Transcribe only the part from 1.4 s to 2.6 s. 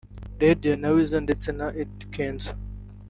na Eddy Kenzo